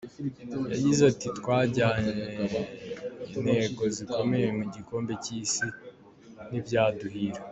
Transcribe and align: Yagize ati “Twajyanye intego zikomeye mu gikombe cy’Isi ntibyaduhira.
Yagize 0.73 1.01
ati 1.11 1.27
“Twajyanye 1.39 2.11
intego 3.37 3.83
zikomeye 3.95 4.47
mu 4.57 4.63
gikombe 4.73 5.13
cy’Isi 5.23 5.67
ntibyaduhira. 6.47 7.39